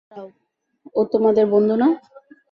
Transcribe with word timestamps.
দাঁড়াও, 0.03 0.27
ও 0.95 1.01
তোমাদের 1.13 1.45
বন্ধু 1.53 1.75
না? 1.75 1.87